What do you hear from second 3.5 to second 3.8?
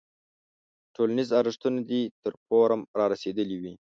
وي.